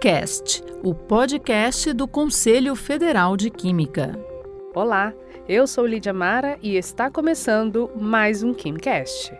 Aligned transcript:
KimCast, 0.00 0.64
o 0.82 0.94
podcast 0.94 1.92
do 1.92 2.08
Conselho 2.08 2.74
Federal 2.74 3.36
de 3.36 3.50
Química. 3.50 4.18
Olá, 4.74 5.12
eu 5.46 5.66
sou 5.66 5.86
Lídia 5.86 6.14
Mara 6.14 6.58
e 6.62 6.74
está 6.74 7.10
começando 7.10 7.90
mais 7.94 8.42
um 8.42 8.54
KimCast. 8.54 9.30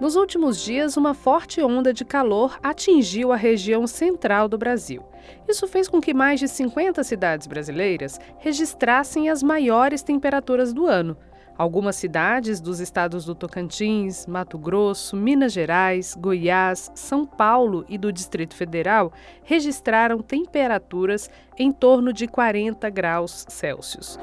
Nos 0.00 0.16
últimos 0.16 0.64
dias, 0.64 0.96
uma 0.96 1.12
forte 1.12 1.60
onda 1.60 1.92
de 1.92 2.06
calor 2.06 2.58
atingiu 2.62 3.32
a 3.32 3.36
região 3.36 3.86
central 3.86 4.48
do 4.48 4.56
Brasil. 4.56 5.02
Isso 5.46 5.68
fez 5.68 5.86
com 5.88 6.00
que 6.00 6.14
mais 6.14 6.40
de 6.40 6.48
50 6.48 7.04
cidades 7.04 7.46
brasileiras 7.46 8.18
registrassem 8.38 9.28
as 9.28 9.42
maiores 9.42 10.02
temperaturas 10.02 10.72
do 10.72 10.86
ano, 10.86 11.18
Algumas 11.58 11.96
cidades 11.96 12.60
dos 12.60 12.78
estados 12.78 13.24
do 13.24 13.34
Tocantins, 13.34 14.26
Mato 14.26 14.56
Grosso, 14.56 15.16
Minas 15.16 15.52
Gerais, 15.52 16.14
Goiás, 16.14 16.88
São 16.94 17.26
Paulo 17.26 17.84
e 17.88 17.98
do 17.98 18.12
Distrito 18.12 18.54
Federal 18.54 19.12
registraram 19.42 20.22
temperaturas 20.22 21.28
em 21.58 21.72
torno 21.72 22.12
de 22.12 22.28
40 22.28 22.88
graus 22.90 23.44
Celsius. 23.48 24.16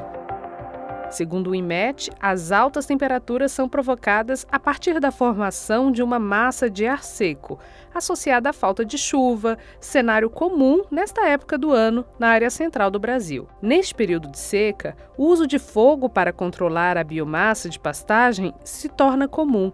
Segundo 1.16 1.52
o 1.52 1.56
IMET, 1.56 2.12
as 2.20 2.52
altas 2.52 2.86
temperaturas 2.86 3.50
são 3.54 3.70
provocadas 3.70 4.46
a 4.52 4.60
partir 4.60 5.00
da 5.00 5.12
formação 5.12 5.90
de 5.90 6.04
uma 6.04 6.20
massa 6.20 6.70
de 6.70 6.86
ar 6.86 7.06
seco, 7.06 7.58
associada 7.94 8.50
à 8.50 8.54
falta 8.54 8.84
de 8.84 8.98
chuva, 8.98 9.58
cenário 9.80 10.30
comum 10.30 10.84
nesta 10.92 11.26
época 11.26 11.58
do 11.58 11.72
ano 11.72 12.06
na 12.20 12.28
área 12.28 12.50
central 12.50 12.92
do 12.92 13.00
Brasil. 13.00 13.48
Neste 13.62 13.96
período 13.96 14.28
de 14.28 14.38
seca, 14.38 14.94
o 15.18 15.28
uso 15.28 15.48
de 15.48 15.58
fogo 15.58 16.10
para 16.10 16.34
controlar 16.34 16.98
a 16.98 17.04
biomassa 17.04 17.70
de 17.70 17.80
pastagem 17.80 18.54
se 18.66 18.90
torna 18.90 19.26
comum. 19.26 19.72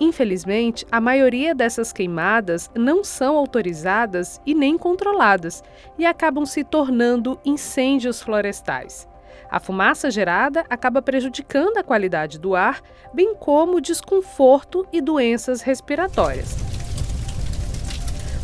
Infelizmente, 0.00 0.84
a 0.90 1.00
maioria 1.00 1.54
dessas 1.54 1.92
queimadas 1.92 2.68
não 2.74 3.04
são 3.04 3.36
autorizadas 3.36 4.40
e 4.44 4.56
nem 4.56 4.76
controladas 4.76 5.62
e 5.96 6.04
acabam 6.04 6.44
se 6.44 6.64
tornando 6.64 7.38
incêndios 7.44 8.20
florestais. 8.20 9.08
A 9.50 9.58
fumaça 9.60 10.10
gerada 10.10 10.64
acaba 10.68 11.02
prejudicando 11.02 11.78
a 11.78 11.82
qualidade 11.82 12.38
do 12.38 12.54
ar, 12.54 12.80
bem 13.12 13.34
como 13.34 13.80
desconforto 13.80 14.86
e 14.92 15.00
doenças 15.00 15.62
respiratórias. 15.62 16.56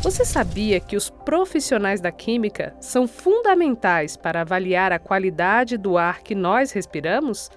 Você 0.02 0.24
sabia 0.24 0.78
que 0.78 0.96
os 0.96 1.10
profissionais 1.10 2.00
da 2.00 2.12
química 2.12 2.76
são 2.80 3.08
fundamentais 3.08 4.16
para 4.16 4.42
avaliar 4.42 4.92
a 4.92 5.00
qualidade 5.00 5.76
do 5.76 5.98
ar 5.98 6.22
que 6.22 6.34
nós 6.34 6.70
respiramos? 6.70 7.50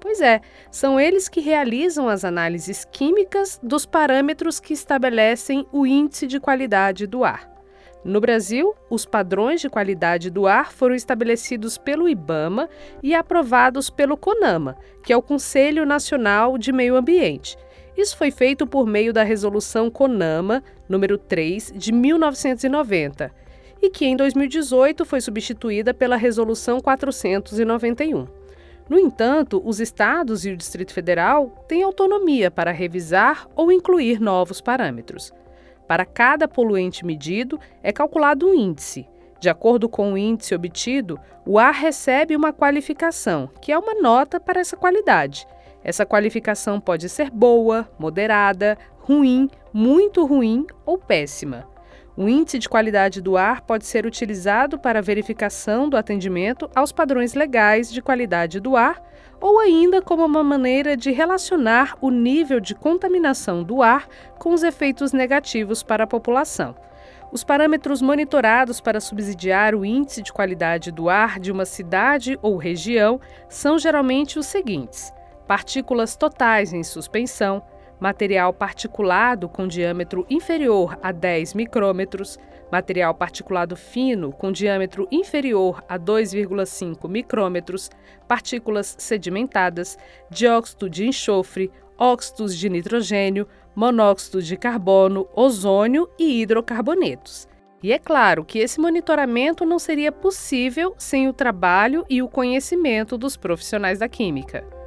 Pois 0.00 0.20
é, 0.20 0.40
são 0.68 0.98
eles 0.98 1.28
que 1.28 1.40
realizam 1.40 2.08
as 2.08 2.24
análises 2.24 2.84
químicas 2.84 3.60
dos 3.62 3.86
parâmetros 3.86 4.58
que 4.58 4.72
estabelecem 4.72 5.64
o 5.70 5.86
índice 5.86 6.26
de 6.26 6.40
qualidade 6.40 7.06
do 7.06 7.22
ar. 7.22 7.51
No 8.04 8.20
Brasil, 8.20 8.74
os 8.90 9.04
padrões 9.04 9.60
de 9.60 9.68
qualidade 9.68 10.28
do 10.28 10.46
ar 10.46 10.72
foram 10.72 10.94
estabelecidos 10.94 11.78
pelo 11.78 12.08
IBAMA 12.08 12.68
e 13.00 13.14
aprovados 13.14 13.90
pelo 13.90 14.16
CONAMA, 14.16 14.76
que 15.04 15.12
é 15.12 15.16
o 15.16 15.22
Conselho 15.22 15.86
Nacional 15.86 16.58
de 16.58 16.72
Meio 16.72 16.96
Ambiente. 16.96 17.56
Isso 17.96 18.16
foi 18.16 18.32
feito 18.32 18.66
por 18.66 18.86
meio 18.86 19.12
da 19.12 19.22
Resolução 19.22 19.88
CONAMA 19.88 20.64
número 20.88 21.16
3 21.16 21.72
de 21.76 21.92
1990 21.92 23.30
e 23.80 23.88
que 23.88 24.04
em 24.04 24.16
2018 24.16 25.04
foi 25.04 25.20
substituída 25.20 25.94
pela 25.94 26.16
Resolução 26.16 26.80
491. 26.80 28.26
No 28.88 28.98
entanto, 28.98 29.62
os 29.64 29.78
estados 29.78 30.44
e 30.44 30.50
o 30.50 30.56
Distrito 30.56 30.92
Federal 30.92 31.64
têm 31.68 31.82
autonomia 31.82 32.50
para 32.50 32.72
revisar 32.72 33.46
ou 33.54 33.70
incluir 33.70 34.20
novos 34.20 34.60
parâmetros. 34.60 35.32
Para 35.86 36.04
cada 36.04 36.48
poluente 36.48 37.04
medido, 37.04 37.58
é 37.82 37.92
calculado 37.92 38.46
um 38.48 38.54
índice. 38.54 39.06
De 39.40 39.48
acordo 39.48 39.88
com 39.88 40.12
o 40.12 40.18
índice 40.18 40.54
obtido, 40.54 41.18
o 41.44 41.58
ar 41.58 41.74
recebe 41.74 42.36
uma 42.36 42.52
qualificação, 42.52 43.50
que 43.60 43.72
é 43.72 43.78
uma 43.78 43.94
nota 43.94 44.38
para 44.38 44.60
essa 44.60 44.76
qualidade. 44.76 45.46
Essa 45.82 46.06
qualificação 46.06 46.80
pode 46.80 47.08
ser 47.08 47.28
boa, 47.28 47.88
moderada, 47.98 48.78
ruim, 49.00 49.50
muito 49.72 50.24
ruim 50.24 50.64
ou 50.86 50.96
péssima. 50.96 51.71
O 52.14 52.28
índice 52.28 52.58
de 52.58 52.68
qualidade 52.68 53.22
do 53.22 53.38
ar 53.38 53.62
pode 53.62 53.86
ser 53.86 54.04
utilizado 54.04 54.78
para 54.78 55.00
verificação 55.00 55.88
do 55.88 55.96
atendimento 55.96 56.68
aos 56.74 56.92
padrões 56.92 57.32
legais 57.32 57.90
de 57.90 58.02
qualidade 58.02 58.60
do 58.60 58.76
ar 58.76 59.02
ou 59.40 59.58
ainda 59.58 60.02
como 60.02 60.24
uma 60.24 60.44
maneira 60.44 60.96
de 60.96 61.10
relacionar 61.10 61.96
o 62.00 62.10
nível 62.10 62.60
de 62.60 62.74
contaminação 62.74 63.64
do 63.64 63.82
ar 63.82 64.06
com 64.38 64.52
os 64.52 64.62
efeitos 64.62 65.12
negativos 65.12 65.82
para 65.82 66.04
a 66.04 66.06
população. 66.06 66.76
Os 67.32 67.42
parâmetros 67.42 68.02
monitorados 68.02 68.78
para 68.78 69.00
subsidiar 69.00 69.74
o 69.74 69.84
índice 69.84 70.20
de 70.20 70.32
qualidade 70.32 70.92
do 70.92 71.08
ar 71.08 71.40
de 71.40 71.50
uma 71.50 71.64
cidade 71.64 72.38
ou 72.42 72.58
região 72.58 73.18
são 73.48 73.78
geralmente 73.78 74.38
os 74.38 74.44
seguintes: 74.44 75.10
partículas 75.48 76.14
totais 76.14 76.74
em 76.74 76.84
suspensão, 76.84 77.62
material 78.02 78.52
particulado 78.52 79.48
com 79.48 79.68
diâmetro 79.68 80.26
inferior 80.28 80.98
a 81.00 81.12
10 81.12 81.54
micrômetros, 81.54 82.36
material 82.70 83.14
particulado 83.14 83.76
fino 83.76 84.32
com 84.32 84.50
diâmetro 84.50 85.06
inferior 85.08 85.84
a 85.88 85.96
2,5 85.96 87.08
micrômetros, 87.08 87.88
partículas 88.26 88.96
sedimentadas, 88.98 89.96
dióxido 90.28 90.90
de 90.90 91.06
enxofre, 91.06 91.70
óxidos 91.96 92.58
de 92.58 92.68
nitrogênio, 92.68 93.46
monóxido 93.72 94.42
de 94.42 94.56
carbono, 94.56 95.28
ozônio 95.32 96.10
e 96.18 96.42
hidrocarbonetos. 96.42 97.46
E 97.84 97.92
é 97.92 98.00
claro 98.00 98.44
que 98.44 98.58
esse 98.58 98.80
monitoramento 98.80 99.64
não 99.64 99.78
seria 99.78 100.10
possível 100.10 100.92
sem 100.98 101.28
o 101.28 101.32
trabalho 101.32 102.04
e 102.10 102.20
o 102.20 102.28
conhecimento 102.28 103.16
dos 103.16 103.36
profissionais 103.36 104.00
da 104.00 104.08
química. 104.08 104.81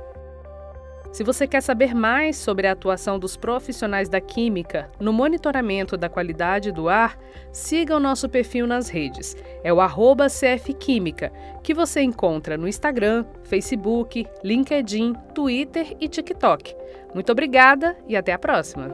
Se 1.16 1.24
você 1.24 1.48
quer 1.48 1.62
saber 1.62 1.96
mais 1.96 2.36
sobre 2.36 2.68
a 2.68 2.74
atuação 2.74 3.18
dos 3.18 3.38
profissionais 3.38 4.10
da 4.10 4.20
química 4.20 4.92
no 5.00 5.14
monitoramento 5.14 5.96
da 5.96 6.10
qualidade 6.10 6.74
do 6.74 6.90
ar, 6.90 7.18
siga 7.54 7.96
o 7.96 8.02
nosso 8.02 8.28
perfil 8.28 8.68
nas 8.68 8.90
redes. 8.90 9.34
É 9.64 9.72
o 9.72 9.80
CFQuímica, 10.26 11.32
que 11.64 11.74
você 11.74 12.02
encontra 12.02 12.58
no 12.58 12.68
Instagram, 12.68 13.24
Facebook, 13.44 14.28
LinkedIn, 14.44 15.14
Twitter 15.34 15.96
e 16.02 16.10
TikTok. 16.10 16.76
Muito 17.14 17.32
obrigada 17.32 17.96
e 18.10 18.18
até 18.18 18.34
a 18.34 18.38
próxima. 18.38 18.94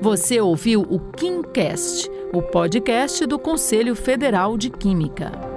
Você 0.00 0.40
ouviu 0.40 0.80
o 0.80 0.98
KimCast, 1.12 2.10
o 2.32 2.42
podcast 2.42 3.24
do 3.24 3.38
Conselho 3.38 3.94
Federal 3.94 4.58
de 4.58 4.68
Química. 4.68 5.53